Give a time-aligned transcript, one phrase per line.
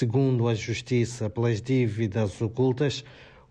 [0.00, 3.04] segundo a Justiça, pelas dívidas ocultas,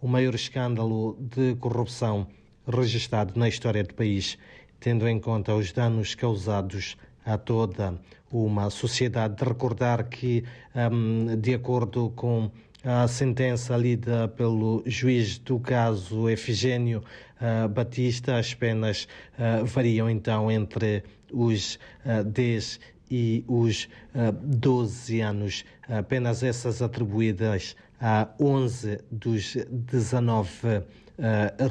[0.00, 2.24] o maior escândalo de corrupção
[2.64, 4.38] registrado na história do país,
[4.78, 9.34] tendo em conta os danos causados a toda uma sociedade.
[9.34, 10.44] De recordar que,
[10.92, 12.48] um, de acordo com
[12.84, 17.02] a sentença lida pelo juiz do caso Efigênio
[17.40, 21.02] uh, Batista, as penas uh, variam então entre
[21.32, 21.74] os
[22.04, 22.78] uh, 10
[23.10, 30.82] e os uh, 12 anos, apenas essas atribuídas a 11 dos 19 uh,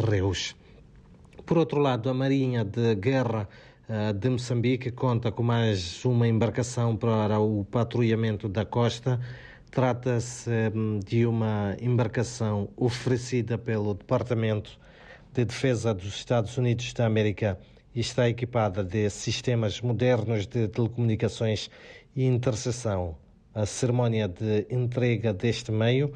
[0.10, 0.56] réus.
[1.46, 3.48] Por outro lado, a Marinha de Guerra
[3.88, 9.20] uh, de Moçambique conta com mais uma embarcação para o patrulhamento da costa.
[9.70, 14.80] Trata-se um, de uma embarcação oferecida pelo Departamento
[15.34, 17.60] de Defesa dos Estados Unidos da América
[17.96, 21.70] e está equipada de sistemas modernos de telecomunicações
[22.14, 23.16] e interseção.
[23.54, 26.14] A cerimónia de entrega deste meio,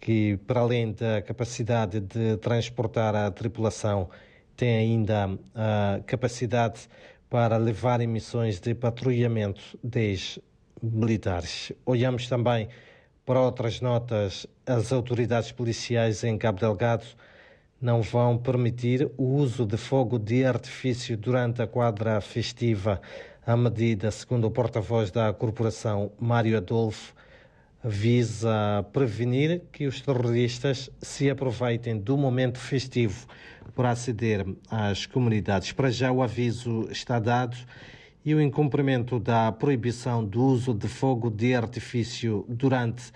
[0.00, 4.08] que para além da capacidade de transportar a tripulação,
[4.56, 6.88] tem ainda a capacidade
[7.28, 10.38] para levar missões de patrulhamento dos
[10.80, 11.72] militares.
[11.84, 12.68] Olhamos também
[13.24, 17.04] para outras notas, as autoridades policiais em Cabo Delgado
[17.80, 23.00] não vão permitir o uso de fogo de artifício durante a quadra festiva.
[23.46, 27.14] A medida, segundo o porta-voz da corporação, Mário Adolfo,
[27.84, 33.26] visa prevenir que os terroristas se aproveitem do momento festivo
[33.74, 35.70] para aceder às comunidades.
[35.72, 37.56] Para já, o aviso está dado
[38.24, 43.12] e o incumprimento da proibição do uso de fogo de artifício durante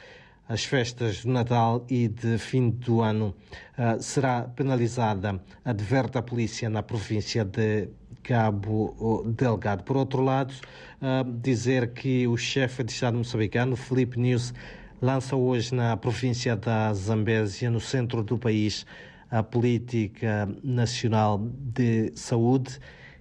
[0.51, 3.37] as festas do Natal e de fim do ano
[3.79, 7.89] uh, será penalizada, adverte a polícia na província de
[8.21, 9.85] Cabo Delgado.
[9.85, 14.53] Por outro lado, uh, dizer que o chefe de Estado moçambicano, Felipe News,
[15.01, 18.85] lança hoje na província da Zambésia, no centro do país,
[19.31, 22.81] a política nacional de saúde.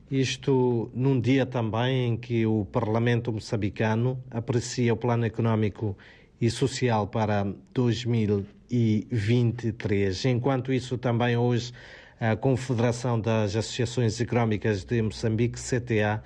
[0.10, 5.96] Isto num dia também em que o Parlamento moçambicano aprecia o plano económico
[6.40, 10.26] e Social para 2023.
[10.26, 11.74] Enquanto isso, também hoje
[12.20, 16.22] a Confederação das Associações Económicas de Moçambique, CTA,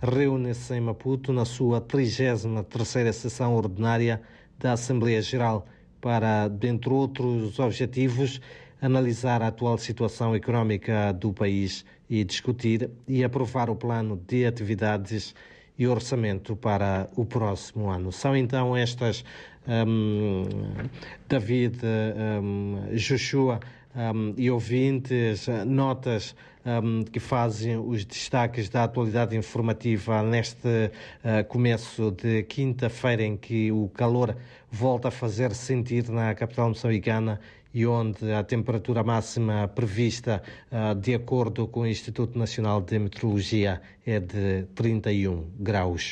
[0.00, 4.22] reúne-se em Maputo na sua 33ª sessão ordinária
[4.58, 5.66] da Assembleia Geral
[6.00, 8.40] para, dentre outros objetivos,
[8.80, 15.34] analisar a atual situação económica do país e discutir e aprovar o plano de atividades
[15.78, 18.12] e orçamento para o próximo ano.
[18.12, 19.24] São então estas,
[19.66, 20.44] um,
[21.28, 23.60] David, um, Joshua
[23.94, 26.34] um, e ouvintes, notas
[27.10, 33.88] que fazem os destaques da atualidade informativa neste uh, começo de quinta-feira em que o
[33.88, 34.36] calor
[34.70, 37.40] volta a fazer sentir na capital moçambicana
[37.74, 43.80] e onde a temperatura máxima prevista, uh, de acordo com o Instituto Nacional de Meteorologia,
[44.06, 46.10] é de 31 graus.